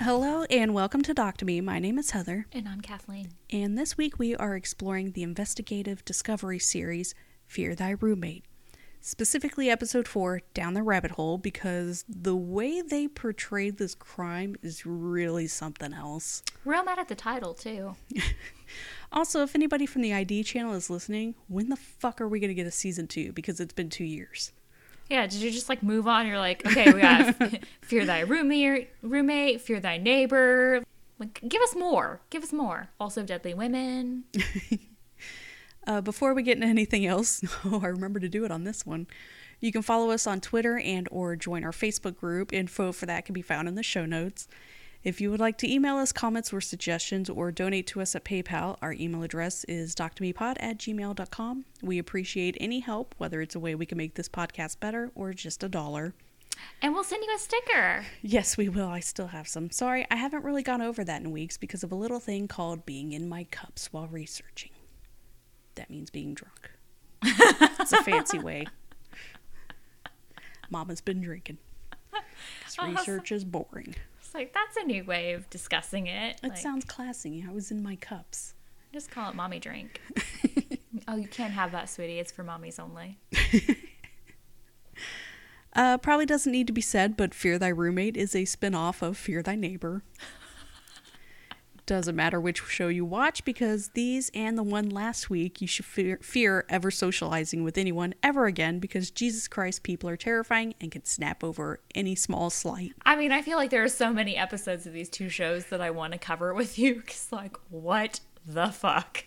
[0.00, 1.60] Hello and welcome to Doc to Me.
[1.60, 3.32] My name is Heather, And I'm Kathleen.
[3.50, 7.14] and this week we are exploring the investigative discovery series
[7.46, 8.44] Fear Thy Roommate.
[9.02, 14.84] Specifically, episode 4, Down the Rabbit Hole, because the way they portrayed this crime is
[14.86, 16.42] really something else.
[16.64, 17.96] Real mad at the title, too.
[19.12, 22.46] Also, if anybody from the ID channel is listening, when the fuck are we going
[22.46, 23.32] to get a season 2?
[23.32, 24.52] Because it's been two years.
[25.10, 26.26] Yeah, did you just like move on?
[26.26, 27.34] You're like, okay, we got
[27.82, 30.82] fear thy roommate, roommate, fear thy neighbor.
[31.18, 32.20] Like, give us more.
[32.30, 32.88] Give us more.
[32.98, 34.24] Also, deadly women.
[35.86, 38.84] Uh, before we get into anything else, oh, I remember to do it on this
[38.84, 39.06] one.
[39.60, 42.52] You can follow us on Twitter and or join our Facebook group.
[42.52, 44.46] Info for that can be found in the show notes.
[45.02, 48.24] If you would like to email us comments or suggestions or donate to us at
[48.24, 51.64] PayPal, our email address is doctomepod at gmail.com.
[51.82, 55.32] We appreciate any help, whether it's a way we can make this podcast better or
[55.32, 56.12] just a dollar.
[56.82, 58.04] And we'll send you a sticker.
[58.20, 58.88] Yes, we will.
[58.88, 59.70] I still have some.
[59.70, 62.84] Sorry, I haven't really gone over that in weeks because of a little thing called
[62.84, 64.72] being in my cups while researching.
[65.76, 66.70] That means being drunk.
[67.24, 68.66] it's a fancy way.
[70.68, 71.56] Mama's been drinking.
[72.66, 73.94] This research is boring.
[74.30, 76.38] It's like, that's a new way of discussing it.
[76.40, 77.44] It Like, sounds classy.
[77.44, 78.54] I was in my cups.
[78.92, 80.00] Just call it mommy drink.
[81.08, 82.20] oh, you can't have that, sweetie.
[82.20, 83.18] It's for mommies only.
[85.72, 89.02] Uh, probably doesn't need to be said, but Fear Thy Roommate is a spin off
[89.02, 90.02] of Fear Thy Neighbor.
[91.90, 95.84] Doesn't matter which show you watch because these and the one last week you should
[95.84, 100.92] fear, fear ever socializing with anyone ever again because Jesus Christ, people are terrifying and
[100.92, 102.92] can snap over any small slight.
[103.04, 105.80] I mean, I feel like there are so many episodes of these two shows that
[105.80, 109.24] I want to cover with you because, like, what the fuck?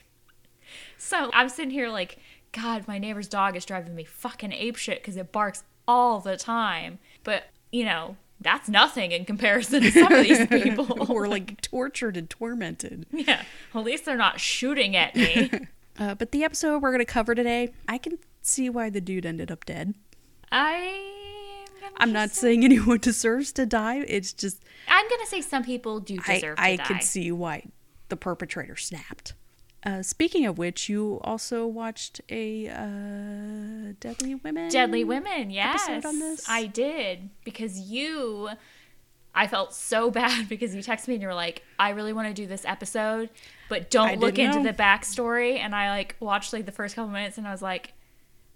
[0.98, 2.18] So I'm sitting here like,
[2.54, 7.00] God, my neighbor's dog is driving me fucking apeshit because it barks all the time.
[7.26, 7.44] But,
[7.74, 10.86] you know, that's nothing in comparison to some of these people.
[10.86, 13.06] Who are like tortured and tormented.
[13.12, 13.44] yeah,
[13.74, 15.50] at least they're not shooting at me.
[16.00, 19.28] Uh, but the episode we're going to cover today, I can see why the dude
[19.28, 19.94] ended up dead.
[20.52, 21.14] I.
[21.98, 23.98] I'm not saying anyone deserves to die.
[24.08, 26.84] It's just I'm gonna say some people do deserve I to die.
[26.84, 27.66] I can see why
[28.10, 29.34] the perpetrator snapped.
[29.86, 34.70] Uh, speaking of which, you also watched a uh, Deadly Women.
[34.70, 35.88] Deadly Women, yes.
[35.90, 36.46] episode on this?
[36.50, 38.50] I did because you
[39.36, 42.28] I felt so bad because you texted me and you were like, I really want
[42.28, 43.30] to do this episode,
[43.68, 44.64] but don't look into know.
[44.72, 45.58] the backstory.
[45.58, 47.94] And I like watched like the first couple minutes and I was like,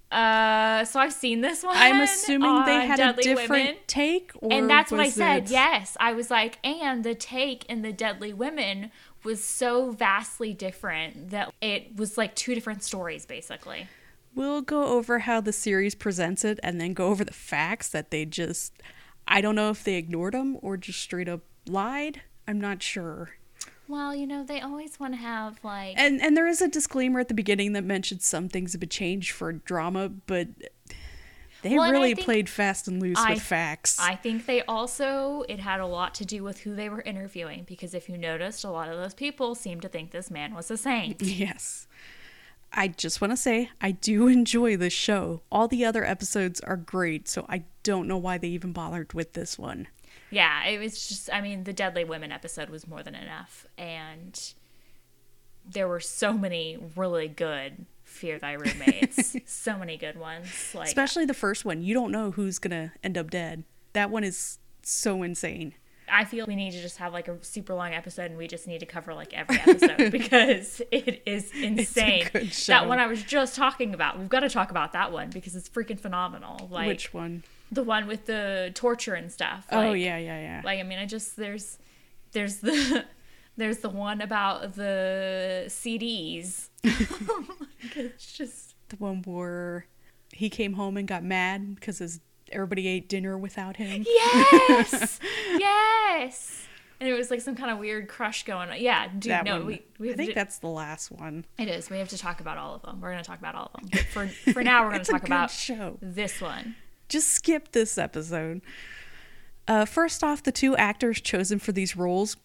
[0.10, 1.76] uh, so I've seen this one.
[1.76, 3.76] I'm assuming they had Deadly a different Women.
[3.88, 5.44] take, or And that's what I said.
[5.46, 5.98] it- Yes.
[6.00, 8.92] I was like, and the take in the Deadly Women
[9.24, 13.88] was so vastly different that it was like two different stories basically.
[14.36, 18.12] We'll go over how the series presents it, and then go over the facts that
[18.12, 18.72] they just.
[19.28, 22.22] I don't know if they ignored them or just straight up lied.
[22.48, 23.32] I'm not sure.
[23.88, 27.20] Well, you know, they always want to have like And and there is a disclaimer
[27.20, 30.50] at the beginning that mentions some things have been changed for drama, but
[31.64, 33.98] they Well, really played fast and loose I- with facts.
[34.00, 37.64] I think they also it had a lot to do with who they were interviewing
[37.68, 40.70] because if you noticed, a lot of those people seemed to think this man was
[40.72, 41.22] a saint.
[41.24, 41.88] yes.
[42.74, 45.42] I just want to say I do enjoy this show.
[45.52, 49.34] All the other episodes are great, so I don't know why they even bothered with
[49.34, 49.88] this one.
[50.30, 54.54] yeah, it was just I mean, the Deadly Women episode was more than enough and
[55.70, 57.86] there were so many really good
[58.18, 59.36] Fear Thy Roommates.
[59.46, 60.48] so many good ones.
[60.74, 61.82] Like Especially the first one.
[61.82, 63.64] You don't know who's going to end up dead.
[63.94, 65.74] That one is so insane.
[66.10, 68.66] I feel we need to just have like a super long episode and we just
[68.66, 72.30] need to cover like every episode because it is insane.
[72.68, 74.18] That one I was just talking about.
[74.18, 76.70] We've got to talk about that one because it's freaking phenomenal.
[76.72, 77.44] Like Which one?
[77.72, 79.68] the one with the torture and stuff.
[79.72, 80.62] oh, Like- yeah, yeah, yeah.
[80.64, 81.78] Like I mean, I just there's
[82.32, 83.04] there's the
[83.58, 86.70] there's the one about the CDs.
[87.96, 89.88] it's just the one where
[90.32, 92.20] he came home and got mad because his
[92.52, 94.06] everybody ate dinner without him.
[94.08, 95.20] yes,
[95.58, 96.64] yes.
[97.00, 98.80] And it was like some kind of weird crush going on.
[98.80, 99.32] Yeah, dude.
[99.32, 99.66] that no, one.
[99.68, 101.46] we, we I think to- that's the last one.
[101.60, 101.90] It is.
[101.90, 103.02] We have to talk about all of them.
[103.02, 103.90] We're going to talk about all of them.
[103.92, 105.98] But for for now, we're going to talk about show.
[106.02, 106.76] this one.
[107.10, 108.62] Just skip this episode.
[109.68, 112.36] Uh, first off, the two actors chosen for these roles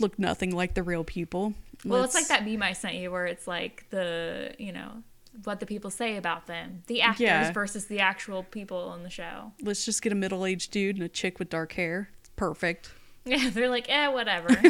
[0.00, 1.54] look nothing like the real people.
[1.84, 5.02] Well, it's like that meme I sent you where it's like the you know
[5.44, 7.52] what the people say about them, the actors Yeah.
[7.52, 9.52] versus the actual people on the show.
[9.62, 12.10] Let's just get a middle-aged dude and a chick with dark hair.
[12.20, 12.90] It's perfect.
[13.24, 14.48] Yeah, they're like, eh, whatever.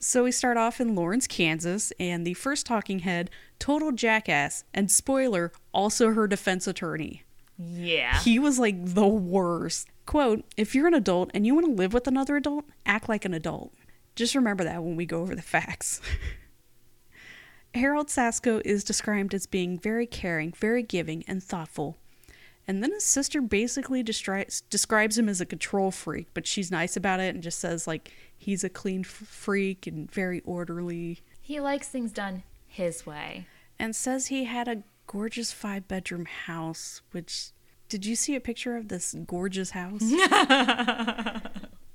[0.00, 4.90] So we start off in Lawrence, Kansas, and the first talking head, total jackass, and
[4.90, 7.24] spoiler, also her defense attorney.
[7.58, 8.20] Yeah.
[8.20, 9.88] He was like the worst.
[10.06, 13.24] Quote If you're an adult and you want to live with another adult, act like
[13.24, 13.72] an adult.
[14.18, 16.00] Just remember that when we go over the facts.
[17.74, 21.96] Harold Sasko is described as being very caring, very giving, and thoughtful.
[22.66, 26.96] And then his sister basically destri- describes him as a control freak, but she's nice
[26.96, 31.20] about it and just says, like, he's a clean f- freak and very orderly.
[31.40, 33.46] He likes things done his way.
[33.78, 37.52] And says he had a gorgeous five bedroom house, which.
[37.88, 40.02] Did you see a picture of this gorgeous house?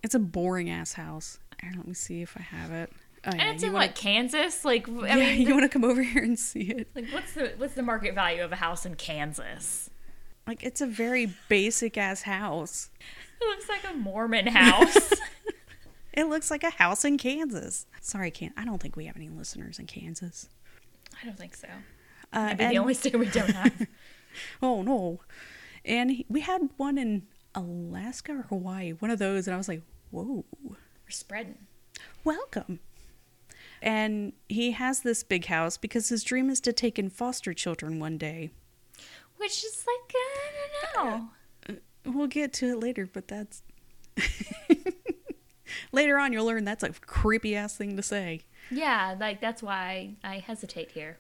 [0.02, 1.40] it's a boring ass house.
[1.64, 2.92] Here, let me see if I have it.
[3.26, 4.66] Oh, yeah, And it's you in wanna- what Kansas?
[4.66, 6.90] Like, I yeah, mean, you want to come over here and see it?
[6.96, 9.90] like what's the what's the market value of a house in Kansas?
[10.46, 12.90] Like, it's a very basic ass house.
[13.42, 15.14] It looks like a Mormon house.
[16.16, 17.88] It looks like a house in Kansas.
[18.00, 20.48] Sorry, can I don't think we have any listeners in Kansas.
[21.20, 21.68] I don't think so.
[22.32, 23.88] Uh, Maybe and- the only state we don't have.
[24.62, 25.22] oh no,
[25.84, 27.24] and he, we had one in
[27.56, 29.82] Alaska or Hawaii, one of those, and I was like,
[30.12, 30.46] whoa,
[31.06, 31.58] We're spreading.
[32.24, 32.80] welcome.
[33.82, 38.00] And he has this big house because his dream is to take in foster children
[38.00, 38.50] one day.
[39.38, 41.30] Which is like I don't know.
[41.70, 41.74] Uh,
[42.12, 43.62] we'll get to it later, but that's
[45.92, 46.32] later on.
[46.34, 48.42] You'll learn that's a creepy ass thing to say.
[48.72, 51.20] Yeah, like that's why I hesitate here.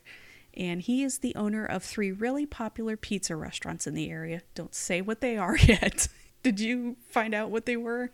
[0.56, 4.41] and he is the owner of three really popular pizza restaurants in the area.
[4.56, 6.07] Don't say what they are yet.
[6.44, 8.12] Did you find out what they were?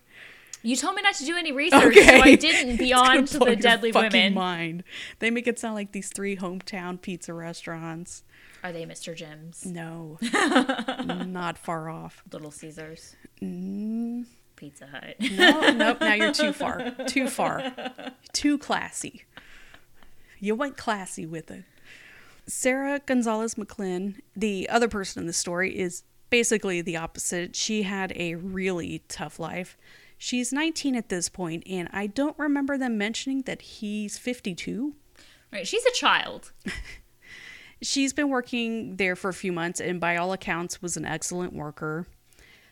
[0.62, 2.78] You told me not to do any research, so I didn't.
[2.78, 4.34] Beyond the deadly women.
[4.34, 4.84] Mind.
[5.20, 8.24] They make it sound like these three hometown pizza restaurants.
[8.64, 9.16] Are they Mr.
[9.16, 9.66] Jim's?
[9.66, 10.18] No,
[11.26, 12.24] not far off.
[12.32, 13.16] Little Caesars?
[13.42, 14.26] Mm,
[14.58, 15.16] Pizza Hut?
[15.32, 16.02] no, nope.
[16.02, 16.92] Now you're too far.
[17.08, 17.72] Too far.
[18.34, 19.24] Too classy.
[20.40, 21.64] You went classy with it.
[22.48, 27.56] Sarah Gonzales McLinn, the other person in the story, is basically the opposite.
[27.56, 29.78] She had a really tough life.
[30.20, 34.94] She's 19 at this point, and I don't remember them mentioning that he's 52.
[35.52, 36.52] Right, she's a child.
[37.82, 41.54] She's been working there for a few months and by all accounts was an excellent
[41.54, 42.08] worker.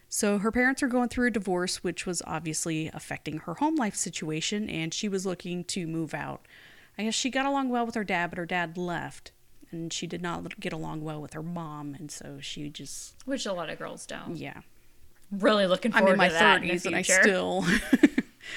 [0.10, 3.96] So her parents are going through a divorce which was obviously affecting her home life
[3.96, 6.46] situation and she was looking to move out.
[6.98, 9.32] I guess she got along well with her dad but her dad left
[9.72, 13.46] and she did not get along well with her mom and so she just Which
[13.46, 14.36] a lot of girls don't.
[14.36, 14.60] yeah.
[15.32, 17.66] Really looking I'm forward in my to that in the 30s and I still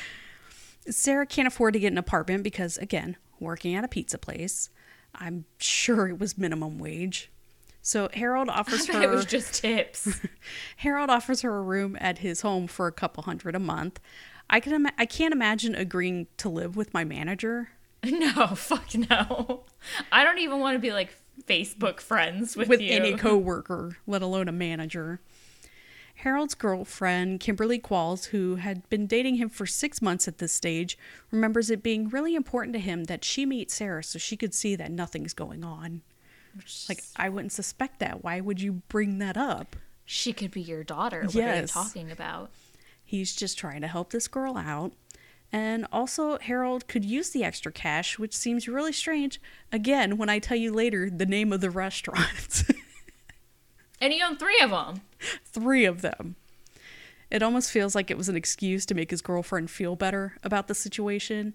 [0.91, 4.71] Sarah can't afford to get an apartment because again, working at a pizza place,
[5.15, 7.31] I'm sure it was minimum wage.
[7.83, 10.21] So Harold offers her it was just tips.
[10.77, 14.01] Harold offers her a room at his home for a couple hundred a month.
[14.49, 17.71] I can ima- I can't imagine agreeing to live with my manager
[18.05, 19.65] no, fuck no.
[20.11, 21.15] I don't even want to be like
[21.47, 22.93] Facebook friends with, with you.
[22.93, 25.21] any coworker, let alone a manager.
[26.23, 30.99] Harold's girlfriend, Kimberly Qualls, who had been dating him for six months at this stage,
[31.31, 34.77] remembers it being really important to him that she meet Sarah so she could see
[34.77, 36.03] that nothing's going on.
[36.89, 38.25] Like, I wouldn't suspect that.
[38.25, 39.77] Why would you bring that up?
[40.11, 41.23] she could be your daughter.
[41.23, 42.51] What are you talking about?
[43.05, 44.93] He's just trying to help this girl out.
[45.53, 49.41] And also, Harold could use the extra cash, which seems really strange.
[49.71, 52.65] Again, when I tell you later the name of the restaurants,
[54.01, 55.03] And he owned three of them.
[55.45, 56.37] three of them.
[57.31, 60.67] It almost feels like it was an excuse to make his girlfriend feel better about
[60.67, 61.55] the situation.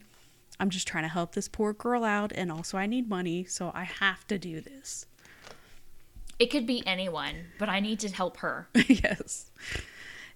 [0.59, 3.71] I'm just trying to help this poor girl out, and also I need money, so
[3.73, 5.05] I have to do this.
[6.39, 8.69] It could be anyone, but I need to help her.
[8.87, 9.51] yes.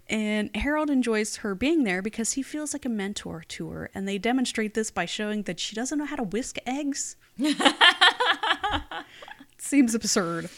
[0.09, 4.07] And Harold enjoys her being there because he feels like a mentor to her, and
[4.07, 7.15] they demonstrate this by showing that she doesn't know how to whisk eggs.
[9.57, 10.49] Seems absurd.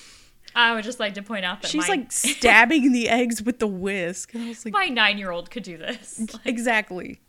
[0.55, 3.59] I would just like to point out that She's my, like stabbing the eggs with
[3.59, 4.33] the whisk.
[4.33, 6.25] And I was like, my nine-year-old could do this.
[6.45, 7.21] exactly.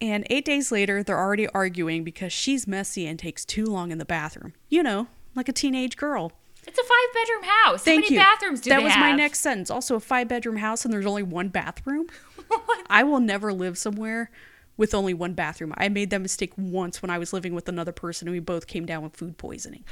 [0.00, 3.98] And eight days later, they're already arguing because she's messy and takes too long in
[3.98, 4.52] the bathroom.
[4.68, 5.06] You know,
[5.36, 6.32] like a teenage girl.
[6.66, 7.82] It's a five-bedroom house.
[7.82, 8.20] Thank How many you.
[8.20, 9.70] bathrooms do that was my next sentence.
[9.70, 12.06] Also, a five bedroom house and there's only one bathroom.
[12.88, 14.30] I will never live somewhere
[14.76, 15.74] with only one bathroom.
[15.76, 18.66] I made that mistake once when I was living with another person and we both
[18.66, 19.84] came down with food poisoning.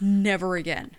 [0.00, 0.92] Never again.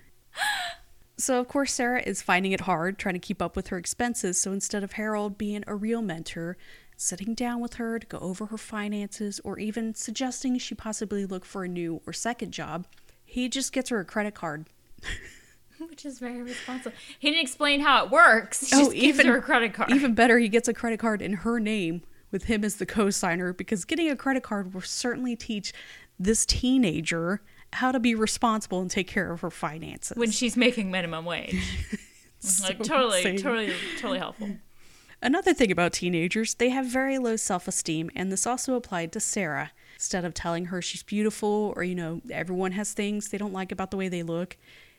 [1.19, 4.39] So, of course, Sarah is finding it hard trying to keep up with her expenses.
[4.39, 6.55] So, instead of Harold being a real mentor,
[6.95, 11.43] sitting down with her to go over her finances, or even suggesting she possibly look
[11.43, 12.87] for a new or second job,
[13.25, 14.67] he just gets her a credit card.
[15.89, 16.95] Which is very responsible.
[17.19, 18.69] He didn't explain how it works.
[18.69, 19.91] He oh, just gives her a credid card.
[19.91, 22.85] Oh, Even better, he gets a credit card in her name with him as the
[22.85, 25.73] co-signer because getting a credit card will certainly teach
[26.17, 27.41] this teenager
[27.73, 30.17] how to be responsible and take care of her finances.
[30.17, 31.55] when she's making minimum wage.
[32.41, 33.37] So like totally, insane.
[33.37, 34.49] totally, totally helpful.
[35.21, 39.19] Another thing about teenagers, they have very low self esteem, and this also applied to
[39.19, 39.71] Sarah.
[39.95, 43.73] Instead of telling her she's beautiful or, you know, everyone has things they don't like
[43.73, 44.55] about the way they look,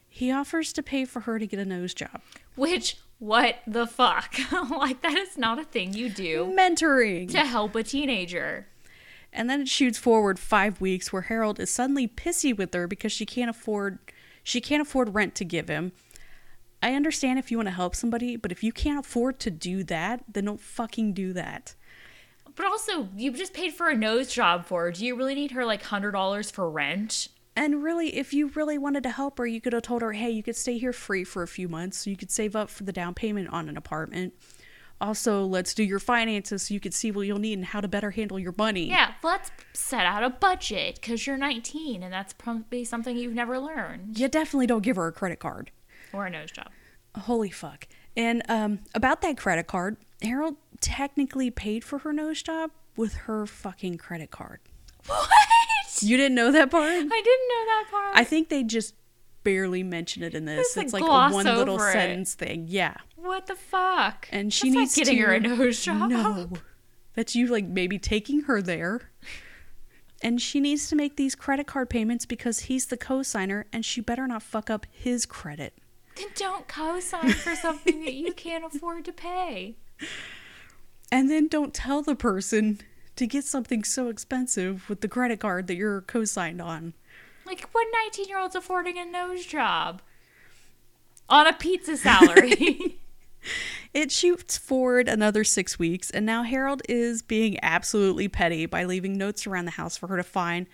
[0.06, 2.20] he offers to pay for her to get a nose job.
[2.56, 4.34] Which, what the fuck?
[4.70, 7.30] like, that is not a thing you do Mentoring!
[7.30, 8.66] to help a teenager.
[9.32, 13.12] And then it shoots forward five weeks where Harold is suddenly pissy with her because
[13.12, 13.99] she can't afford
[14.42, 15.92] she can't afford rent to give him.
[16.82, 19.84] I understand if you want to help somebody, but if you can't afford to do
[19.84, 21.75] that, then don't fucking do that.
[22.56, 24.92] But also, you just paid for a nose job for her.
[24.92, 27.28] Do you really need her like hundred dollars for rent?
[27.56, 30.30] And really, if you really wanted to help her, you could have told her, hey,
[30.30, 32.84] you could stay here free for a few months so you could save up for
[32.84, 34.34] the down payment on an apartment.
[35.00, 37.88] Also, let's do your finances so you can see what you'll need and how to
[37.88, 38.88] better handle your money.
[38.88, 43.59] Yeah, let's set out a budget because you're 19 and that's probably something you've never
[43.59, 44.19] learned.
[44.19, 45.71] You definitely don't give her a credit card.
[46.12, 46.69] Or a nose job.
[47.16, 47.88] Holy fuck.
[48.16, 53.47] And um, about that credit card, Harold technically paid for her nose job with her
[53.47, 54.61] fucking credit card.
[55.07, 55.28] What?
[56.02, 56.88] You didn't know that part?
[56.88, 58.16] I didn't know that part.
[58.16, 58.95] I think they just
[59.42, 60.76] barely mention it in this.
[60.76, 61.92] Like, it's like a one little it.
[61.92, 62.66] sentence thing.
[62.68, 62.94] Yeah.
[63.16, 64.28] what the fuck?
[64.30, 66.11] And she That's needs not getting to her a nose job.
[66.11, 66.50] No.
[67.14, 69.11] That's you like maybe taking her there.
[70.23, 74.00] And she needs to make these credit card payments because he's the co-signer and she
[74.00, 75.75] better not fuck up his credit.
[76.16, 79.76] Then don't co-sign for something that you can't afford to pay.
[81.11, 82.80] And then don't tell the person
[83.16, 86.94] to get something so expensive with the credit card that you're co-signed on.
[87.47, 90.02] Like, what 19 year old's affording a nose job?
[91.28, 92.99] On a pizza salary.
[93.92, 99.18] It shoots forward another six weeks, and now Harold is being absolutely petty by leaving
[99.18, 100.66] notes around the house for her to find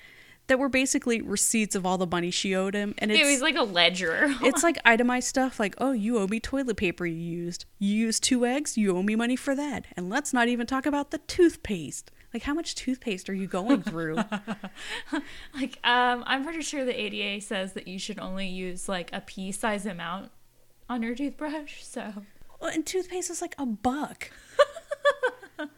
[0.48, 2.94] that were basically receipts of all the money she owed him.
[2.98, 4.34] And it's it was like a ledger.
[4.42, 7.64] it's like itemized stuff like, oh, you owe me toilet paper you used.
[7.78, 9.86] You used two eggs, you owe me money for that.
[9.96, 12.10] And let's not even talk about the toothpaste.
[12.34, 14.16] Like, how much toothpaste are you going through?
[15.54, 19.20] like, um, I'm pretty sure the ADA says that you should only use like a
[19.20, 20.30] pea size amount
[20.88, 21.82] on your toothbrush.
[21.82, 22.12] So,
[22.60, 24.30] well, and toothpaste is like a buck.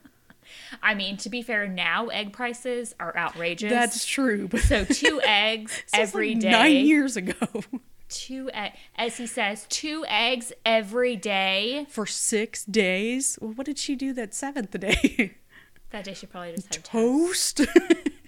[0.82, 3.70] I mean, to be fair, now egg prices are outrageous.
[3.70, 4.48] That's true.
[4.48, 6.50] But so two eggs every like day.
[6.50, 7.34] Nine years ago.
[8.08, 11.86] Two, e- as he says, two eggs every day.
[11.90, 13.38] For six days.
[13.40, 15.36] Well, what did she do that seventh day?
[15.90, 17.60] That day she probably just had Toast?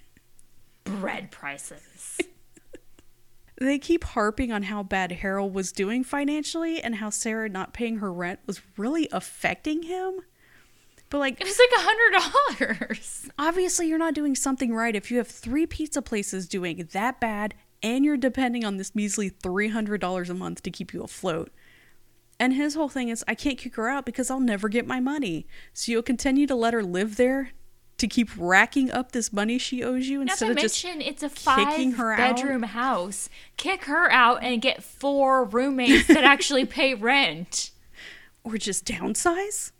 [0.83, 2.17] bread prices.
[3.59, 7.97] they keep harping on how bad Harold was doing financially and how Sarah not paying
[7.97, 10.21] her rent was really affecting him.
[11.09, 13.29] But like It was like a hundred dollars.
[13.37, 17.53] obviously you're not doing something right if you have three pizza places doing that bad
[17.83, 21.51] and you're depending on this measly $300 a month to keep you afloat.
[22.41, 24.99] And his whole thing is I can't kick her out because I'll never get my
[24.99, 25.45] money.
[25.73, 27.51] So you'll continue to let her live there
[27.99, 31.21] to keep racking up this money she owes you Not to of just mention, it's
[31.21, 32.17] a five out?
[32.17, 33.29] bedroom house.
[33.57, 37.69] Kick her out and get four roommates that actually pay rent.
[38.43, 39.71] or just downsize?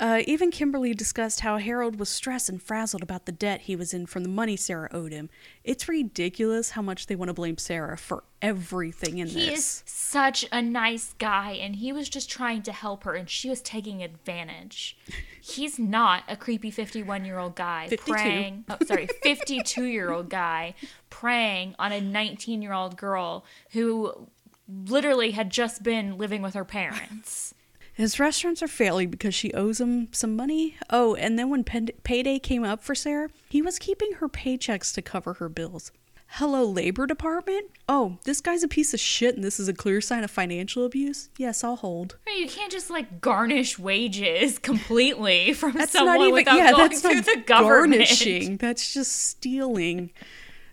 [0.00, 3.94] Uh, even Kimberly discussed how Harold was stressed and frazzled about the debt he was
[3.94, 5.30] in from the money Sarah owed him.
[5.62, 9.58] It's ridiculous how much they want to blame Sarah for everything in He this.
[9.60, 13.48] is such a nice guy, and he was just trying to help her, and she
[13.48, 14.96] was taking advantage.
[15.40, 18.12] He's not a creepy 51 year old guy 52.
[18.12, 20.74] preying, oh, sorry, 52 year old guy
[21.08, 24.28] preying on a 19 year old girl who
[24.68, 27.54] literally had just been living with her parents.
[27.94, 30.76] His restaurants are failing because she owes him some money.
[30.90, 35.02] Oh, and then when payday came up for Sarah, he was keeping her paychecks to
[35.02, 35.92] cover her bills.
[36.26, 37.66] Hello, Labor Department?
[37.88, 40.84] Oh, this guy's a piece of shit and this is a clear sign of financial
[40.84, 41.28] abuse?
[41.38, 42.16] Yes, I'll hold.
[42.26, 46.88] You can't just like garnish wages completely from That's someone not even, without yeah, going
[46.88, 47.92] that's through not the government.
[47.92, 48.56] garnishing.
[48.56, 50.10] That's just stealing.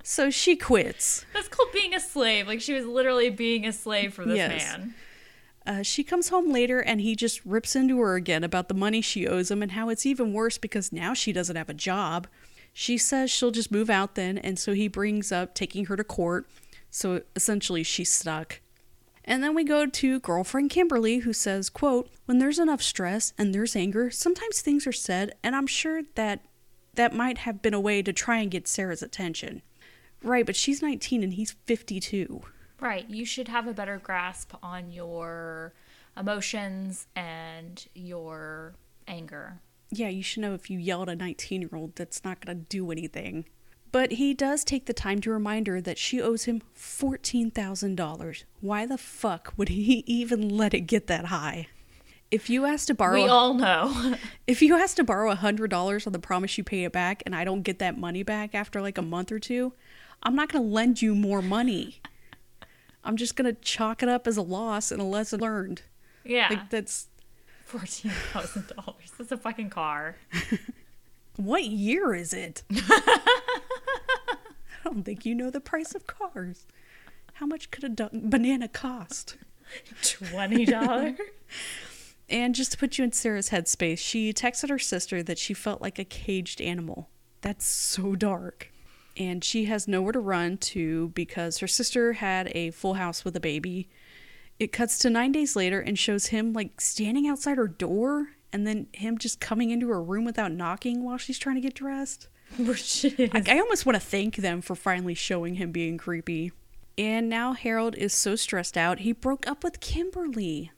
[0.01, 1.25] So she quits.
[1.35, 2.47] That's called being a slave.
[2.47, 4.77] Like she was literally being a slave for this Yes.
[4.77, 4.95] man.
[5.65, 9.01] Uh, she comes home later and he just rips into her again about the money
[9.01, 12.27] she owes him and how it's even worse because now she doesn't have a job.
[12.74, 16.03] She says she'll just move out then, and so he brings up taking her to
[16.03, 16.48] court.
[16.89, 18.62] So essentially, she's stuck.
[19.24, 23.53] And then we go to girlfriend Kimberly, who says, quote, When there's enough stress and
[23.53, 26.41] there's anger, sometimes things are said, and I'm sure that
[26.96, 29.62] that might have been a way to try and get Sarah's attention.
[30.24, 32.41] Right, but she's 19 and he's 52.
[32.81, 33.09] Right.
[33.09, 35.73] You should have a better grasp on your
[36.17, 38.73] emotions and your
[39.07, 39.61] anger.
[39.91, 42.57] Yeah, you should know if you yell at a 19 year old, that's not going
[42.57, 43.45] to do anything.
[43.91, 48.43] But he does take the time to remind her that she owes him $14,000.
[48.61, 51.67] Why the fuck would he even let it get that high?
[52.31, 54.15] If you ask to borrow We all know.
[54.47, 57.43] if you ask to borrow $100 on the promise you pay it back and I
[57.43, 59.73] don't get that money back after like a month or two,
[60.23, 62.00] I'm not going to lend you more money.
[63.03, 65.81] I'm just going to chalk it up as a loss and a lesson learned.
[66.24, 66.48] yeah.
[66.50, 67.08] Like that's
[67.65, 69.12] Fourteen thousand dollars.
[69.17, 70.17] That's a fucking car.
[71.38, 72.63] what year is it?
[72.72, 73.20] I
[74.84, 76.65] don't think you know the price of cars.
[77.36, 79.38] How much could a banana cost?
[80.03, 81.17] Twenty dollars.
[82.29, 85.81] And just to put you in Sarah's headspace, she texted her sister that she felt
[85.81, 87.10] like a caged animal.
[87.41, 88.72] That's so dark.
[89.18, 93.36] And she has nowhere to run to because her sister had a full house with
[93.36, 93.89] a baby.
[94.60, 98.68] It cuts to nine days later and shows him like standing outside her door and
[98.68, 102.27] then him just coming into her room without knocking while she's trying to get dressed.
[102.60, 106.51] I, I almost want to thank them for finally showing him being creepy.
[106.98, 110.72] And now Harold is so stressed out, he broke up with Kimberly.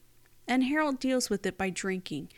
[0.46, 2.30] And Harold deals with it by drinking.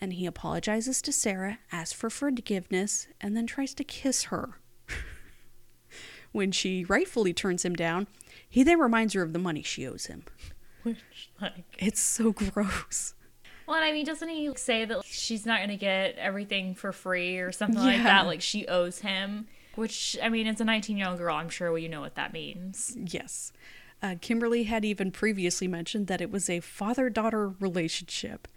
[0.00, 4.58] And he apologizes to Sarah, asks for forgiveness, and then tries to kiss her.
[6.34, 8.08] When she rightfully turns him down,
[8.48, 10.24] he then reminds her of the money she owes him.
[10.82, 13.14] which like It's so gross.
[13.66, 16.92] Well, and I mean, doesn't he say that she's not going to get everything for
[16.92, 18.26] free or something like that?
[18.26, 19.46] Like she owes him.
[19.76, 22.32] Which I mean, as a 19 year old girl, I'm sure you know what that
[22.32, 22.96] means.
[22.96, 23.52] Yes.
[24.02, 28.48] Uh, Kimberly had even previously mentioned that it was a father daughter relationship.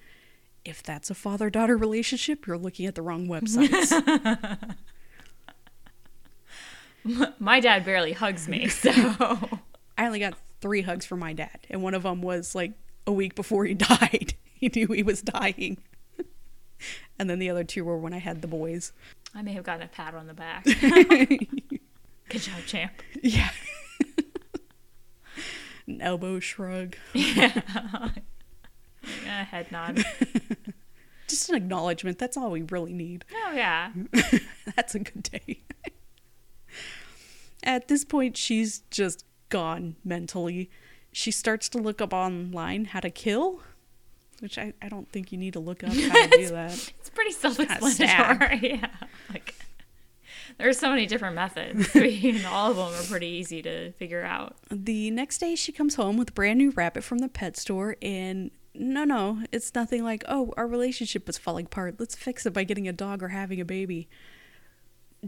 [0.66, 3.94] If that's a father daughter relationship, you're looking at the wrong websites.
[7.40, 8.92] My dad barely hugs me, so
[9.98, 12.74] I only got three hugs from my dad, and one of them was like
[13.06, 14.34] a week before he died.
[14.54, 15.78] he knew he was dying.
[17.20, 18.92] and then the other two were when I had the boys.
[19.36, 20.64] I may have gotten a pat on the back.
[20.66, 22.92] Good job, champ.
[23.22, 23.50] Yeah.
[25.86, 26.96] An elbow shrug.
[27.14, 27.62] Yeah,
[29.26, 30.04] A head nod.
[31.30, 32.20] Just an acknowledgement.
[32.20, 33.24] That's all we really need.
[33.34, 33.92] Oh yeah.
[34.76, 35.62] That's a good day.
[37.68, 40.70] At this point, she's just gone mentally.
[41.12, 43.62] She starts to look up online how to kill,
[44.40, 46.72] which I, I don't think you need to look up how to do that.
[47.00, 48.60] It's pretty self-explanatory.
[48.82, 48.88] yeah.
[49.30, 49.54] Like
[50.58, 51.90] there's so many different methods.
[51.94, 54.56] I mean, all of them are pretty easy to figure out.
[54.72, 57.98] The next day, she comes home with a brand new rabbit from the pet store,
[58.02, 61.96] and no, no, it's nothing like, oh, our relationship is falling apart.
[62.00, 64.08] Let's fix it by getting a dog or having a baby.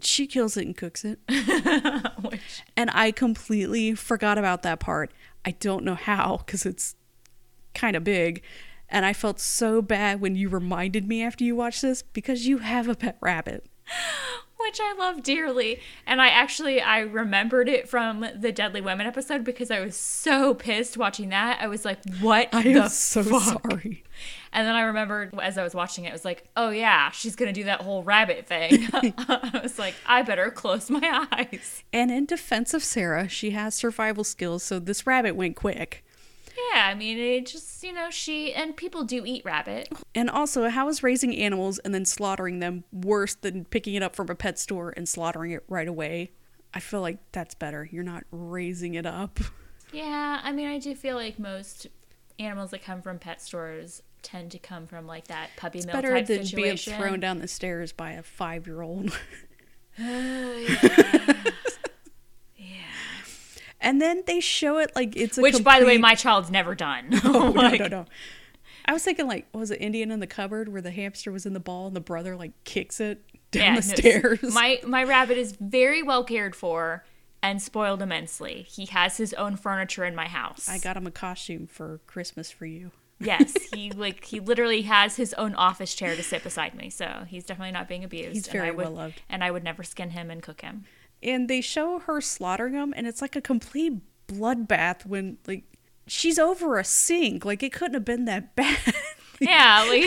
[0.02, 1.19] She kills it and cooks it.
[2.21, 5.12] Which And I completely forgot about that part.
[5.45, 6.95] I don't know how because it's
[7.73, 8.43] kind of big.
[8.89, 12.60] And I felt so bad when you reminded me after you watched this because you
[12.60, 13.65] have a pet rabbit.
[14.60, 15.80] which I love dearly.
[16.06, 20.54] And I actually I remembered it from the Deadly Women episode because I was so
[20.54, 21.60] pissed watching that.
[21.62, 24.04] I was like, "What I am so fuck?" sorry.
[24.52, 27.36] And then I remembered as I was watching it, I was like, "Oh yeah, she's
[27.36, 32.12] gonna do that whole rabbit thing." I was like, "I better close my eyes." And
[32.12, 36.04] in defense of Sarah, she has survival skills, so this rabbit went quick.
[36.74, 39.89] Yeah, I mean, it just you know she and people do eat rabbit.
[40.15, 44.15] And also, how is raising animals and then slaughtering them worse than picking it up
[44.15, 46.32] from a pet store and slaughtering it right away?
[46.74, 47.88] I feel like that's better.
[47.91, 49.39] You're not raising it up.
[49.91, 51.88] Yeah, I mean, I do feel like most
[52.38, 56.12] animals that come from pet stores tend to come from like that puppy mill Better
[56.12, 56.93] type than being situation.
[57.00, 59.12] thrown down the stairs by a five year old.
[63.82, 66.76] And then they show it like it's a Which, by the way, my child's never
[66.76, 67.10] done.
[67.24, 68.06] Oh, no, Like, no, no.
[68.86, 71.54] I was thinking like, was it Indian in the cupboard where the hamster was in
[71.54, 74.54] the ball and the brother like kicks it down yeah, the no, stairs?
[74.54, 77.06] My my rabbit is very well cared for
[77.42, 78.65] and spoiled immensely.
[78.70, 80.68] He has his own furniture in my house.
[80.68, 82.92] I got him a costume for Christmas for you.
[83.22, 87.24] yes, he like he literally has his own office chair to sit beside me, so
[87.28, 88.34] he's definitely not being abused.
[88.34, 89.22] He's and I very would- well-loved.
[89.30, 90.86] and I would never skin him and cook him.
[91.21, 93.93] And they show her slaughtering them and it's like a complete
[94.27, 95.63] bloodbath when like
[96.08, 97.45] she's over a sink.
[97.45, 98.77] Like it couldn't have been that bad.
[99.39, 100.03] Yeah, like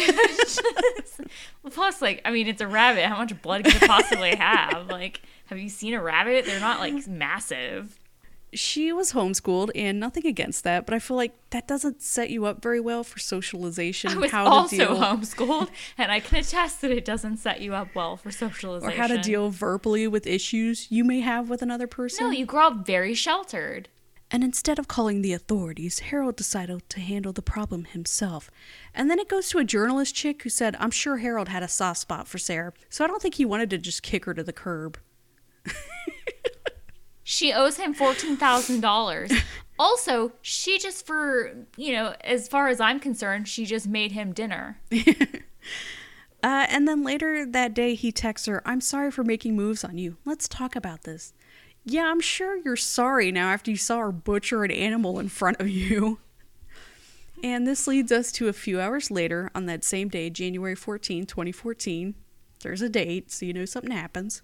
[1.70, 3.06] plus, like I mean, it's a rabbit.
[3.06, 4.88] How much blood could it possibly have?
[4.88, 6.44] Like, have you seen a rabbit?
[6.44, 7.98] They're not like massive.
[8.52, 12.44] She was homeschooled, and nothing against that, but I feel like that doesn't set you
[12.44, 14.12] up very well for socialization.
[14.12, 17.60] I was how also to deal homeschooled, and I can attest that it doesn't set
[17.60, 18.92] you up well for socialization.
[18.92, 22.26] or how to deal verbally with issues you may have with another person.
[22.26, 23.88] No, you grow up very sheltered.
[24.34, 28.50] And instead of calling the authorities, Harold decided to handle the problem himself.
[28.94, 31.68] And then it goes to a journalist chick who said, I'm sure Harold had a
[31.68, 34.42] soft spot for Sarah, so I don't think he wanted to just kick her to
[34.42, 34.96] the curb.
[37.24, 39.42] She owes him $14,000.
[39.78, 44.32] also, she just, for, you know, as far as I'm concerned, she just made him
[44.32, 44.80] dinner.
[46.42, 49.96] Uh, and then later that day, he texts her, I'm sorry for making moves on
[49.96, 50.16] you.
[50.24, 51.32] Let's talk about this.
[51.84, 55.60] Yeah, I'm sure you're sorry now after you saw her butcher an animal in front
[55.60, 56.18] of you.
[57.44, 61.26] And this leads us to a few hours later on that same day, January 14,
[61.26, 62.14] 2014.
[62.62, 64.42] There's a date, so you know something happens.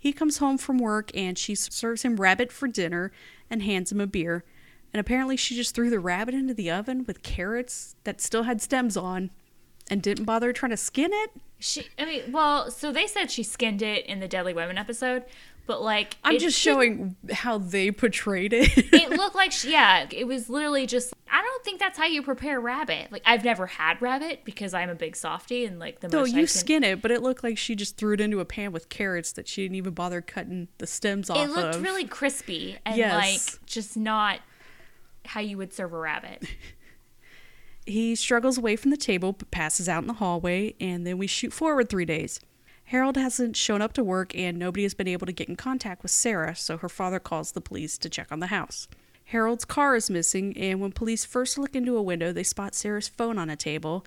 [0.00, 3.12] He comes home from work and she serves him rabbit for dinner
[3.50, 4.44] and hands him a beer.
[4.92, 8.60] And apparently, she just threw the rabbit into the oven with carrots that still had
[8.60, 9.30] stems on
[9.88, 11.30] and didn't bother trying to skin it.
[11.58, 15.24] She, I mean, well, so they said she skinned it in the Deadly Women episode,
[15.66, 18.70] but like, I'm just should- showing how they portrayed it.
[18.92, 21.14] it looked like, she, yeah, it was literally just.
[21.30, 23.12] I don't think that's how you prepare rabbit.
[23.12, 26.34] Like, I've never had rabbit because I'm a big softie, and like the no, most
[26.34, 28.44] I you can, skin it, but it looked like she just threw it into a
[28.44, 31.82] pan with carrots that she didn't even bother cutting the stems off it looked of.
[31.82, 33.14] really crispy and Yes.
[33.14, 34.40] like just not
[35.24, 36.42] how you would serve a rabbit.
[37.86, 41.26] He struggles away from the table but passes out in the hallway, and then we
[41.26, 42.38] shoot forward three days.
[42.90, 46.02] Harold hasn't shown up to work, and nobody has been able to get in contact
[46.02, 48.88] with Sarah, so her father calls the police to check on the house.
[49.26, 53.06] Harold's car is missing, and when police first look into a window, they spot Sarah's
[53.06, 54.04] phone on a table,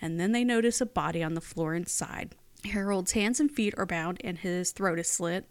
[0.00, 2.34] and then they notice a body on the floor inside.
[2.64, 5.48] Harold's hands and feet are bound, and his throat is slit.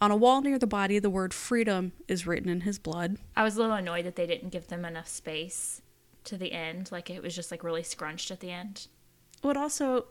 [0.00, 3.18] On a wall near the body, the word freedom is written in his blood.
[3.36, 5.82] I was a little annoyed that they didn't give them enough space
[6.24, 6.90] to the end.
[6.90, 8.86] Like it was just like really scrunched at the end.
[9.42, 10.06] But also,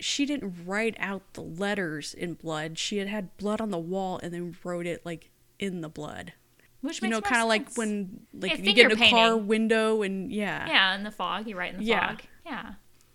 [0.00, 2.78] she didn't write out the letters in blood.
[2.78, 6.32] She had had blood on the wall and then wrote it like in the blood.
[6.80, 9.16] Which You makes know, kind of like when like Yeah, you get in a finger
[9.16, 11.48] car window and yeah, Yeah, in the fog.
[11.48, 12.08] You write in the Yeah.
[12.10, 12.22] fog.
[12.46, 12.74] Yeah.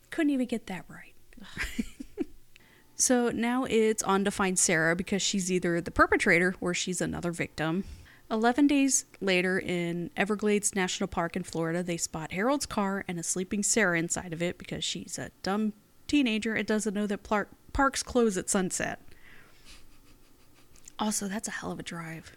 [0.09, 1.13] couldn't even get that right.
[2.95, 7.31] so now it's on to find Sarah because she's either the perpetrator or she's another
[7.31, 7.83] victim.
[8.31, 13.23] 11 days later, in Everglades National Park in Florida, they spot Harold's car and a
[13.23, 15.73] sleeping Sarah inside of it because she's a dumb
[16.13, 19.01] teenager and doesn't know that Plar- parks close at sunset.
[20.99, 22.33] Also, that's a hell of a drive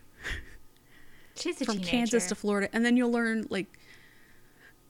[1.34, 1.90] She's a from teenager.
[1.90, 2.70] Kansas to Florida.
[2.72, 3.66] And then you'll learn, like,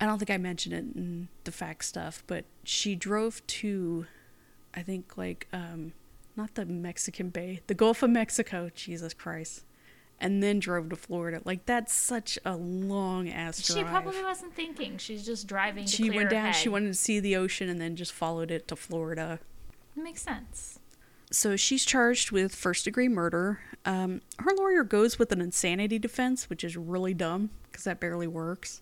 [0.01, 4.07] I don't think I mentioned it in the fact stuff, but she drove to,
[4.73, 5.93] I think, like, um,
[6.37, 9.65] not the Mexican Bay, the Gulf of Mexico, Jesus Christ,
[10.21, 11.41] and then drove to Florida.
[11.45, 13.79] Like, that's such a long ass drive.
[13.79, 14.99] She probably wasn't thinking.
[14.99, 17.97] She's just driving to She went down, she wanted to see the ocean, and then
[17.97, 19.41] just followed it to Florida.
[19.97, 20.79] It Makes sense.
[21.31, 23.61] So she's charged with first degree murder.
[23.85, 28.29] Um, her lawyer goes with an insanity defense, which is really dumb because that barely
[28.29, 28.81] works.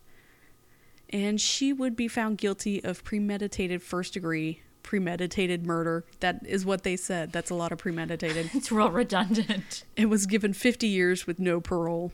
[1.10, 6.04] And she would be found guilty of premeditated first degree premeditated murder.
[6.20, 7.32] That is what they said.
[7.32, 8.50] That's a lot of premeditated.
[8.54, 9.82] It's real redundant.
[9.96, 12.12] It was given 50 years with no parole.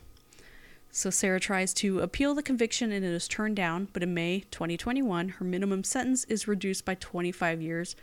[0.91, 4.45] So Sarah tries to appeal the conviction and it is turned down, but in May
[4.51, 7.95] 2021, her minimum sentence is reduced by 25 years,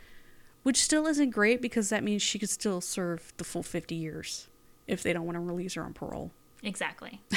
[0.62, 4.48] which still isn't great because that means she could still serve the full 50 years
[4.86, 6.30] if they don't want to release her on parole.
[6.62, 7.20] Exactly.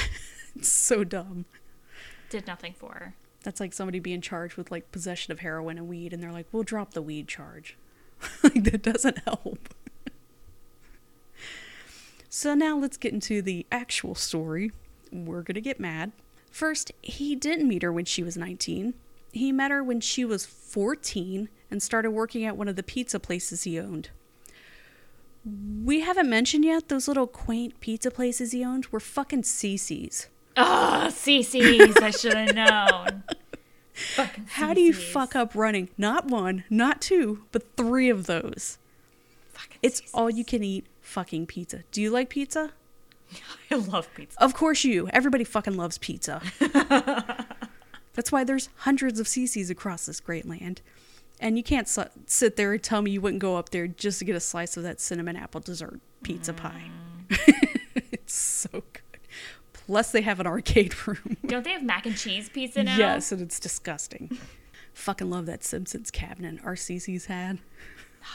[0.54, 1.46] It's so dumb.
[2.28, 3.14] Did nothing for her.
[3.42, 6.46] That's like somebody being charged with like possession of heroin and weed, and they're like,
[6.52, 7.76] "We'll drop the weed charge."
[8.42, 9.74] like that doesn't help.
[12.28, 14.72] so now let's get into the actual story.
[15.10, 16.12] We're gonna get mad.
[16.50, 18.94] First, he didn't meet her when she was 19.
[19.32, 23.18] He met her when she was 14 and started working at one of the pizza
[23.18, 24.10] places he owned.
[25.44, 30.28] We haven't mentioned yet those little quaint pizza places he owned were fucking CiCi's.
[30.56, 31.96] Oh, CiCi's.
[31.96, 33.21] I should have known.
[34.48, 38.78] How do you fuck up running not one, not two, but three of those?
[39.52, 40.10] Fucking It's CiCi's.
[40.14, 41.82] all you can eat fucking pizza.
[41.92, 42.70] Do you like pizza?
[43.70, 44.40] I love pizza.
[44.42, 45.08] Of course you.
[45.12, 46.40] Everybody fucking loves pizza.
[48.14, 50.82] That's why there's hundreds of CiCi's across this great land.
[51.40, 54.18] And you can't su- sit there and tell me you wouldn't go up there just
[54.20, 56.84] to get a slice of that cinnamon apple dessert pizza pie.
[57.28, 58.04] Mm.
[58.12, 59.11] it's so good.
[59.92, 61.36] Plus, they have an arcade room.
[61.44, 62.96] Don't they have mac and cheese pizza now?
[62.96, 64.38] Yes, and it's disgusting.
[64.94, 67.58] Fucking love that Simpsons cabinet our CiCi's had.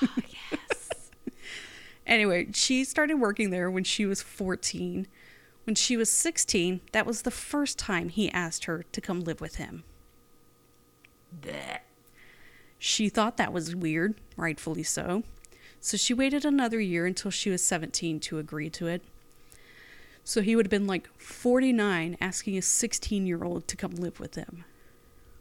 [0.04, 0.14] Ah,
[0.52, 1.10] yes.
[2.06, 5.08] Anyway, she started working there when she was 14.
[5.64, 9.42] When she was 16, that was the first time he asked her to come live
[9.42, 9.84] with him.
[11.42, 11.80] Blech.
[12.78, 15.24] She thought that was weird, rightfully so.
[15.80, 19.02] So she waited another year until she was 17 to agree to it.
[20.28, 24.20] So he would have been like 49 asking a 16 year old to come live
[24.20, 24.66] with him.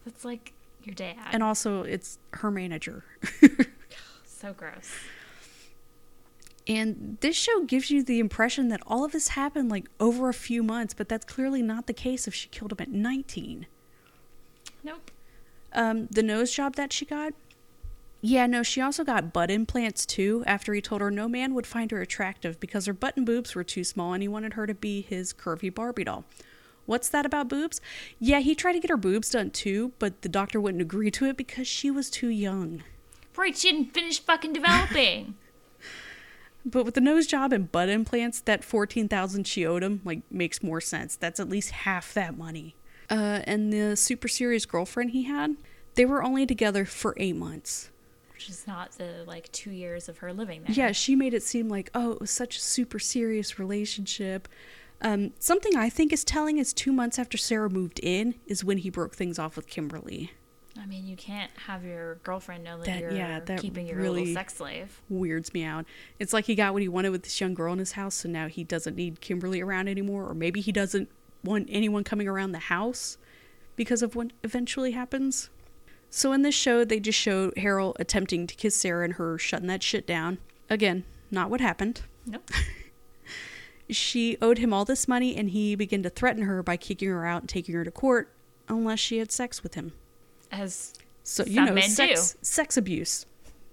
[0.05, 0.53] That's like
[0.85, 1.17] your dad.
[1.33, 3.03] And also, it's her manager.
[4.25, 4.93] so gross.
[6.69, 10.35] And this show gives you the impression that all of this happened like over a
[10.35, 13.67] few months, but that's clearly not the case if she killed him at 19.
[14.85, 15.11] Nope.
[15.73, 17.33] Um, the nose job that she got?
[18.27, 21.65] Yeah, no, she also got butt implants too after he told her no man would
[21.65, 24.67] find her attractive because her butt and boobs were too small and he wanted her
[24.67, 26.25] to be his curvy Barbie doll.
[26.87, 27.81] What's that about boobs?
[28.19, 31.27] Yeah, he tried to get her boobs done too, but the doctor wouldn't agree to
[31.27, 32.83] it because she was too young.
[33.37, 35.37] Right, she didn't finish fucking developing.
[36.69, 40.65] But with the nose job and butt implants, that 14,000 she owed him like makes
[40.65, 41.15] more sense.
[41.15, 42.75] That's at least half that money.
[43.09, 45.55] Uh, and the super serious girlfriend he had,
[45.95, 47.91] they were only together for 8 months.
[48.37, 50.73] Which is not the like two years of her living there.
[50.75, 54.47] Yeah, she made it seem like, oh, it was such a super serious relationship.
[55.03, 58.79] Um, something I think is telling is two months after Sarah moved in is when
[58.79, 60.33] he broke things off with Kimberly.
[60.79, 63.97] I mean, you can't have your girlfriend know that, That- you're yeah, that keeping your
[63.97, 65.01] really- little sex slave.
[65.09, 65.87] Weirds me out.
[66.19, 68.29] It's like he got what he wanted with this young girl in his house, so
[68.29, 71.09] now he doesn't need Kimberly around anymore, or maybe he doesn't
[71.43, 73.17] want anyone coming around the house
[73.77, 75.49] because of what eventually happens.
[76.11, 79.67] So in this show, they just show Harold attempting to kiss Sarah and her shutting
[79.69, 80.39] that shit down.
[80.71, 82.03] Again, not what happened.
[82.27, 82.51] Nope.
[83.89, 87.25] She owed him all this money, and he began to threaten her by kicking her
[87.25, 88.33] out and taking her to court
[88.69, 89.93] unless she had sex with him.
[90.51, 93.27] As So you Some know, men sex sex abuse.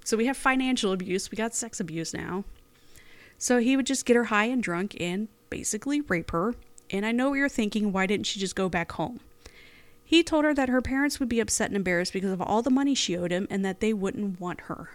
[0.05, 1.31] So we have financial abuse.
[1.31, 2.43] We got sex abuse now.
[3.37, 6.53] So he would just get her high and drunk and basically rape her.
[6.91, 7.91] And I know what you're thinking.
[7.91, 9.19] Why didn't she just go back home?
[10.05, 12.69] He told her that her parents would be upset and embarrassed because of all the
[12.69, 14.89] money she owed him, and that they wouldn't want her.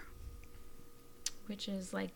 [1.47, 2.11] which is like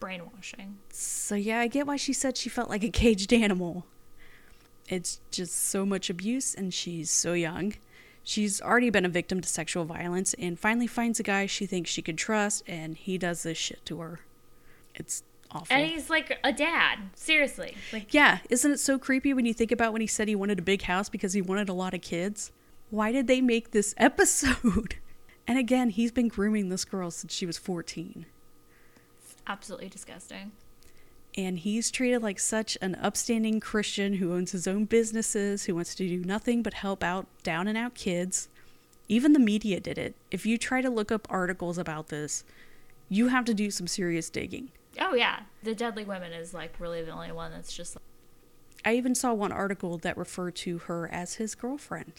[0.00, 0.76] brainwashing.
[0.90, 3.86] So yeah, I get why she said she felt like a caged animal.
[4.88, 7.74] It's just so much abuse and she's so young.
[8.22, 11.90] She's already been a victim to sexual violence and finally finds a guy she thinks
[11.90, 14.20] she could trust and he does this shit to her.
[14.94, 15.22] It's
[15.56, 15.76] awful.
[15.76, 16.98] And he's like a dad.
[17.14, 17.76] Seriously.
[17.92, 20.58] Like yeah, isn't it so creepy when you think about when he said he wanted
[20.58, 22.52] a big house because he wanted a lot of kids?
[22.90, 24.96] Why did they make this episode?
[25.48, 28.26] And again, he's been grooming this girl since she was 14.
[29.46, 30.52] absolutely disgusting.
[31.36, 35.94] and he's treated like such an upstanding Christian who owns his own businesses, who wants
[35.94, 38.48] to do nothing but help out down and out kids.
[39.08, 40.16] Even the media did it.
[40.32, 42.42] If you try to look up articles about this,
[43.08, 44.70] you have to do some serious digging.
[44.98, 45.40] Oh yeah.
[45.62, 48.02] The deadly women is like really the only one that's just like,
[48.84, 52.12] I even saw one article that referred to her as his girlfriend.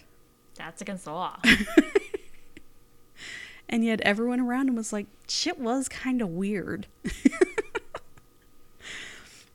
[0.55, 1.39] that's against the law.
[3.69, 6.87] And yet everyone around him was like, shit was kind of weird.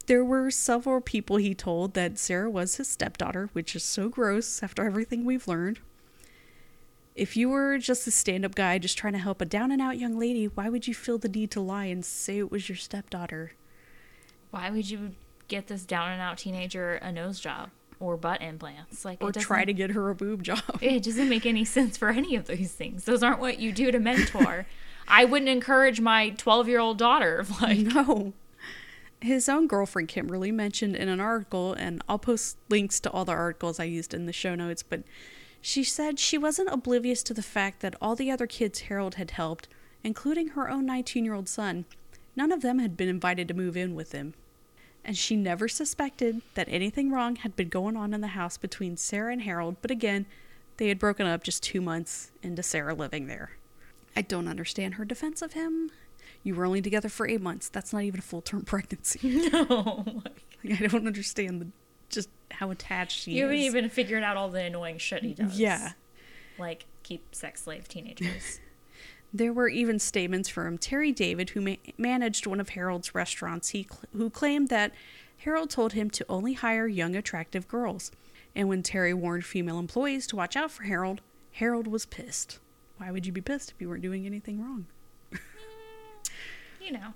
[0.06, 4.62] there were several people he told that Sarah was his stepdaughter, which is so gross
[4.62, 5.78] after everything we've learned.
[7.14, 9.83] If you were just a stand up guy just trying to help a down and
[9.83, 12.68] out young lady, why would you feel the need to lie and say it was
[12.68, 13.53] your stepdaughter?
[14.51, 15.14] Why would you
[15.48, 17.70] get this down and out teenager a nose job
[18.01, 19.05] or butt implants?
[19.05, 20.62] Like Or try to get her a boob job?
[20.81, 23.05] It doesn't make any sense for any of those things.
[23.05, 24.66] Those aren't what you do to mentor.
[25.09, 27.44] I wouldn't encourage my 12 year old daughter.
[27.61, 28.33] Like, No.
[29.20, 33.33] His own girlfriend Kimberly mentioned in an article, and I'll post links to all the
[33.33, 35.05] articles I used in the show notes, but
[35.62, 39.31] she said she wasn't oblivious to the fact that all the other kids Harold had
[39.31, 39.68] helped,
[40.03, 41.85] including her own 19 year old son,
[42.35, 44.35] none of them had been invited to move in with him.
[45.05, 48.96] And she never suspected that anything wrong had been going on in the house between
[48.96, 50.27] Sarah and Harold, but again,
[50.79, 53.53] they had broken up just two months into Sarah living there.
[54.16, 55.90] I don't understand her defense of him.
[56.42, 57.68] You were only together for eight months.
[57.68, 59.48] That's not even a full term pregnancy.
[59.53, 60.05] no.
[60.64, 61.68] Like, I don't understand the
[62.12, 65.59] just how attached she You haven't even figured out all the annoying shit he does.
[65.59, 65.92] Yeah.
[66.59, 68.61] Like, keep sex slave teenagers.
[69.35, 73.85] There were even statements from Terry David, who ma- managed one of Harold's restaurants, he
[73.90, 74.92] cl- who claimed that
[75.38, 78.12] Harold told him to only hire young, attractive girls.
[78.55, 81.22] And when Terry warned female employees to watch out for Harold,
[81.53, 82.59] Harold was pissed.
[82.98, 84.85] Why would you be pissed if you weren't doing anything wrong?
[86.81, 87.14] you know.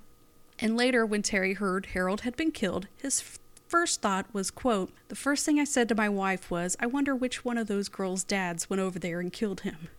[0.59, 5.15] And later, when Terry heard Harold had been killed, his first thought was, quote, The
[5.15, 8.23] first thing I said to my wife was, I wonder which one of those girls'
[8.23, 9.89] dads went over there and killed him.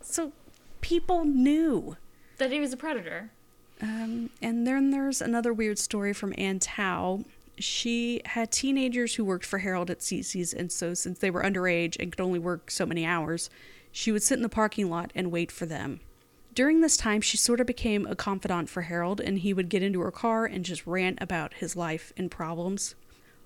[0.00, 0.32] So
[0.80, 1.96] people knew.
[2.38, 3.30] That he was a predator.
[3.82, 7.24] Um, and then there's another weird story from Ann Tao.
[7.58, 11.96] She had teenagers who worked for Harold at CiCi's, and so since they were underage
[11.98, 13.50] and could only work so many hours,
[13.92, 16.00] she would sit in the parking lot and wait for them.
[16.54, 19.82] During this time, she sort of became a confidant for Harold, and he would get
[19.82, 22.94] into her car and just rant about his life and problems.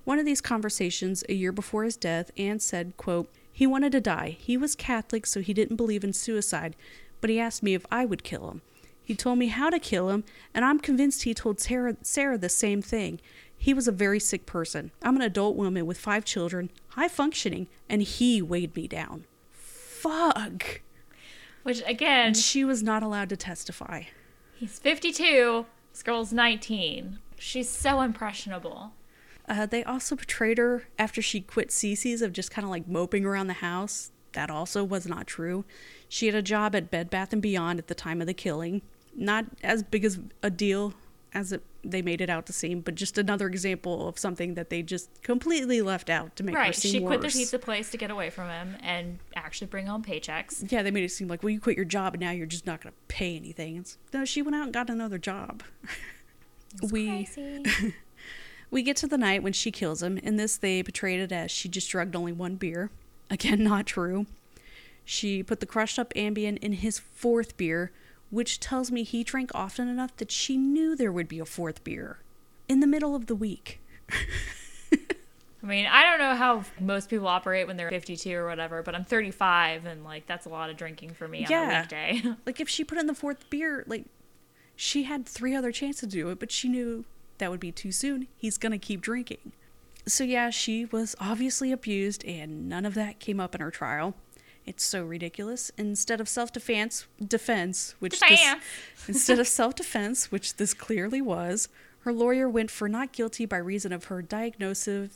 [0.04, 4.00] One of these conversations, a year before his death, Anne said, quote, He wanted to
[4.00, 4.36] die.
[4.38, 6.76] He was Catholic, so he didn't believe in suicide,
[7.20, 8.62] but he asked me if I would kill him.
[9.02, 12.48] He told me how to kill him, and I'm convinced he told Sarah, Sarah the
[12.48, 13.20] same thing.
[13.56, 14.90] He was a very sick person.
[15.02, 19.24] I'm an adult woman with five children, high functioning, and he weighed me down.
[19.52, 20.82] Fuck.
[21.62, 24.04] Which again, And she was not allowed to testify.
[24.54, 25.64] he's 52.
[25.92, 27.18] This girl's 19.
[27.38, 28.92] She's so impressionable.
[29.48, 33.24] Uh, they also portrayed her after she quit CiCi's of just kind of like moping
[33.26, 34.10] around the house.
[34.32, 35.64] That also was not true.
[36.08, 38.82] She had a job at Bed Bath and Beyond at the time of the killing.
[39.14, 40.94] Not as big as a deal
[41.32, 44.70] as it, they made it out to seem, but just another example of something that
[44.70, 46.74] they just completely left out to make her Right.
[46.74, 47.08] seem She worse.
[47.18, 50.70] quit the pizza place to get away from him and actually bring home paychecks.
[50.70, 52.66] Yeah, they made it seem like, well, you quit your job and now you're just
[52.66, 53.76] not going to pay anything.
[53.78, 55.62] It's, no, she went out and got another job.
[56.90, 57.28] we.
[58.74, 60.18] We get to the night when she kills him.
[60.18, 62.90] In this, they portrayed it as she just drugged only one beer.
[63.30, 64.26] Again, not true.
[65.04, 67.92] She put the crushed up Ambien in his fourth beer,
[68.30, 71.84] which tells me he drank often enough that she knew there would be a fourth
[71.84, 72.18] beer
[72.68, 73.80] in the middle of the week.
[74.92, 78.96] I mean, I don't know how most people operate when they're 52 or whatever, but
[78.96, 82.22] I'm 35 and like that's a lot of drinking for me on a weekday.
[82.44, 84.06] Like, if she put in the fourth beer, like,
[84.74, 87.04] she had three other chances to do it, but she knew
[87.38, 88.28] that would be too soon.
[88.36, 89.52] He's gonna keep drinking.
[90.06, 94.14] So, yeah, she was obviously abused, and none of that came up in her trial.
[94.66, 95.70] It's so ridiculous.
[95.78, 98.40] Instead of self defense, defense, which this,
[99.08, 101.68] instead of self defense, which this clearly was,
[102.00, 105.10] her lawyer went for not guilty by reason of her diagnosis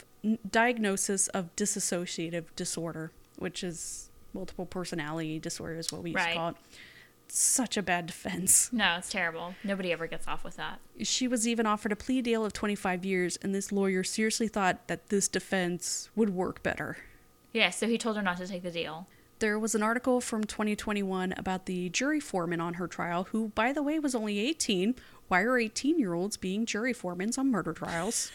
[0.51, 6.33] diagnosis of dissociative disorder, which is multiple personality disorder, is what we used Right.
[6.33, 6.57] to call it.
[7.31, 8.71] Such a bad defense.
[8.73, 9.55] no, it's terrible.
[9.63, 10.81] Nobody ever gets off with that.
[11.03, 14.89] She was even offered a plea deal of 25 years, and this lawyer seriously thought
[14.89, 16.97] that this defense would work better.
[17.53, 19.07] Yeah, so he told her not to take the deal.
[19.41, 23.73] There was an article from 2021 about the jury foreman on her trial, who, by
[23.73, 24.95] the way, was only 18.
[25.29, 28.33] Why are 18 year olds being jury foremans on murder trials?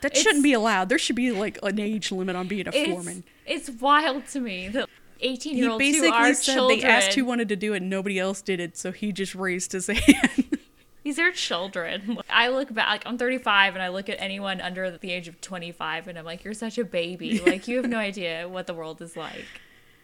[0.00, 0.88] That It's- shouldn't be allowed.
[0.88, 3.22] There should be like an age limit on being a It's, foreman.
[3.46, 4.88] it's wild to me that
[5.20, 6.80] 18 He year olds who basically are said children.
[6.80, 9.34] they asked who wanted to do it, and nobody else did it, so he just
[9.34, 10.58] raised his hand.
[11.02, 12.18] These are children.
[12.28, 15.40] I look back, like, I'm 35, and I look at anyone under the age of
[15.40, 17.40] 25, and I'm like, you're such a baby.
[17.46, 19.44] Like, you have no idea what the world is like.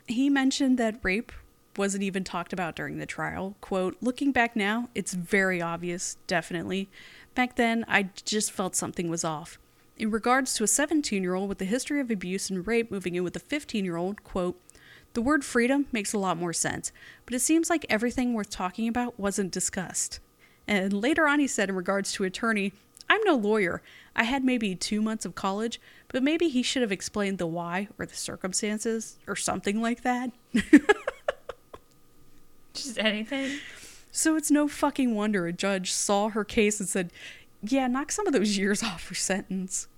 [0.06, 1.32] he mentioned that rape
[1.76, 3.54] wasn't even talked about during the trial.
[3.60, 6.88] Quote, looking back now, it's very obvious, definitely.
[7.34, 9.58] Back then, I just felt something was off.
[9.98, 13.14] In regards to a 17 year old with a history of abuse and rape moving
[13.14, 14.58] in with a 15 year old, quote,
[15.14, 16.92] the word freedom makes a lot more sense,
[17.24, 20.20] but it seems like everything worth talking about wasn't discussed.
[20.68, 22.72] And later on, he said, in regards to attorney,
[23.08, 23.82] I'm no lawyer.
[24.14, 27.88] I had maybe two months of college, but maybe he should have explained the why
[27.98, 30.32] or the circumstances or something like that.
[32.74, 33.58] Just anything.
[34.10, 37.12] So it's no fucking wonder a judge saw her case and said,
[37.62, 39.88] "Yeah, knock some of those years off her sentence."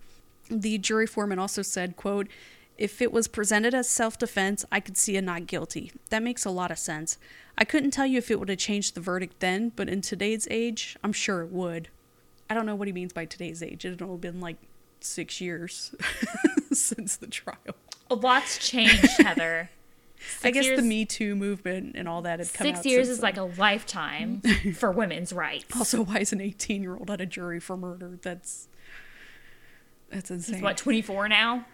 [0.51, 2.29] The jury foreman also said, quote,
[2.79, 5.93] "If it was presented as self-defense, I could see a not guilty.
[6.11, 7.19] That makes a lot of sense.
[7.59, 10.47] I couldn't tell you if it would have changed the verdict then, but in today's
[10.51, 11.89] age, I'm sure it would."
[12.51, 13.85] I don't know what he means by today's age.
[13.85, 14.57] It had only been like
[15.01, 15.95] 6 years
[16.73, 17.59] since the trial.
[18.11, 19.69] A lot's changed, Heather.
[20.43, 23.19] I guess years- the Me Too movement and all that had come Six years is
[23.19, 23.23] then.
[23.23, 24.41] like a lifetime
[24.75, 25.77] for women's rights.
[25.77, 28.19] Also, why is an 18 year old on a jury for murder?
[28.23, 28.69] That's
[30.11, 30.55] that's insane.
[30.57, 31.67] He's what, 24 now?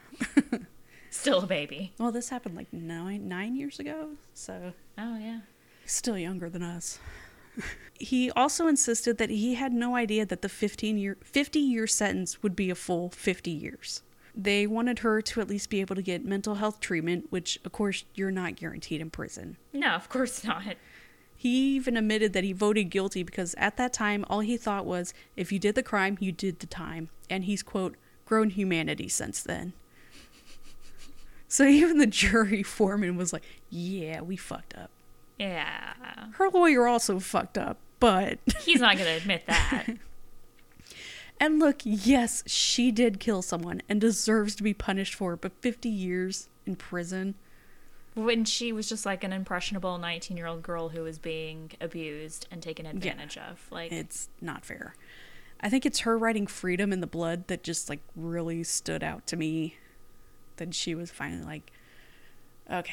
[1.14, 1.92] Still a baby.
[1.98, 5.40] Well, this happened like nine nine years ago, so Oh, yeah.
[5.86, 6.98] still younger than us.
[7.98, 12.42] he also insisted that he had no idea that the 15 year 50 year sentence
[12.42, 14.02] would be a full 50 years.
[14.34, 17.70] They wanted her to at least be able to get mental health treatment, which of
[17.70, 19.56] course you're not guaranteed in prison.
[19.72, 20.64] No, of course not.
[21.36, 25.14] He even admitted that he voted guilty because at that time all he thought was
[25.36, 27.10] if you did the crime, you did the time.
[27.30, 29.74] And he's, quote, grown humanity since then.
[31.48, 34.90] So even the jury foreman was like, yeah, we fucked up.
[35.38, 35.94] Yeah.
[36.34, 38.38] Her lawyer also fucked up, but.
[38.60, 39.86] He's not going to admit that.
[41.40, 45.52] And look, yes, she did kill someone and deserves to be punished for it, but
[45.60, 47.34] 50 years in prison.
[48.14, 52.46] when she was just like an impressionable 19 year old girl who was being abused
[52.52, 53.66] and taken advantage of.
[53.72, 54.94] Like, It's not fair.
[55.60, 59.26] I think it's her writing freedom in the blood that just like really stood out
[59.26, 59.76] to me.
[60.56, 61.72] That she was finally like,
[62.70, 62.92] okay,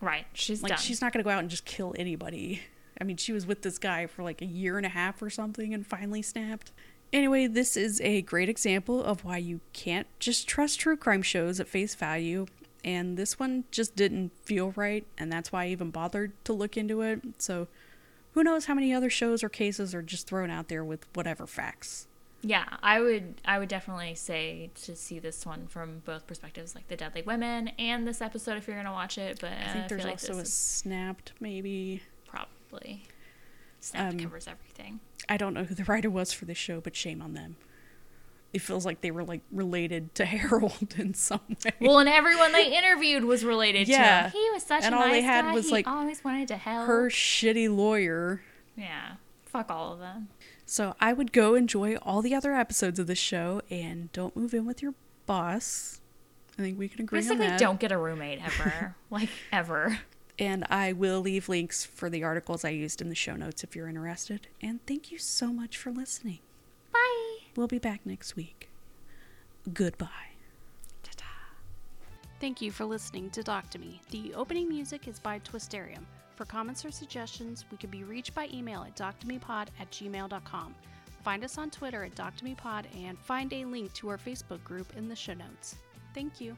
[0.00, 0.26] right.
[0.32, 0.78] She's like done.
[0.78, 2.62] she's not gonna go out and just kill anybody.
[3.00, 5.30] I mean, she was with this guy for like a year and a half or
[5.30, 6.72] something and finally snapped.
[7.12, 11.60] Anyway, this is a great example of why you can't just trust true crime shows
[11.60, 12.46] at face value.
[12.84, 16.76] And this one just didn't feel right, and that's why I even bothered to look
[16.76, 17.20] into it.
[17.38, 17.66] So,
[18.32, 21.48] who knows how many other shows or cases are just thrown out there with whatever
[21.48, 22.06] facts.
[22.42, 26.86] Yeah, I would I would definitely say to see this one from both perspectives, like
[26.88, 29.38] the Deadly Women and this episode if you're gonna watch it.
[29.40, 32.02] But I think there's feel like also a snapped, maybe.
[32.26, 33.04] probably
[33.80, 35.00] Snap Um, covers everything.
[35.28, 37.56] I don't know who the writer was for this show, but shame on them.
[38.52, 41.72] It feels like they were like related to Harold in some way.
[41.80, 44.22] Well, and everyone they interviewed was related Yeah.
[44.22, 44.30] to him.
[44.32, 45.52] He was such And a all nice they had guy.
[45.52, 46.86] was, he like, always wanted to help.
[46.86, 48.42] Her shitty lawyer.
[48.76, 49.14] yeah,
[49.44, 50.28] fuck all of them.
[50.66, 54.52] So I would go enjoy all the other episodes of the show and don't move
[54.52, 54.94] in with your
[55.24, 56.00] boss.
[56.58, 57.60] I think we can agree Basically, on that.
[57.60, 60.00] don't get a roommate ever, like ever.
[60.38, 63.76] And I will leave links for the articles I used in the show notes if
[63.76, 64.48] you're interested.
[64.60, 66.40] And thank you so much for listening.
[66.92, 67.38] Bye.
[67.54, 68.68] We'll be back next week.
[69.72, 70.08] Goodbye.
[71.02, 71.24] Ta-ta.
[72.40, 74.00] Thank you for listening to Doc to Me.
[74.10, 76.04] The opening music is by Twisterium.
[76.36, 80.74] For comments or suggestions, we can be reached by email at doctomepod at gmail.com.
[81.24, 85.08] Find us on Twitter at doctomepod and find a link to our Facebook group in
[85.08, 85.76] the show notes.
[86.14, 86.54] Thank you.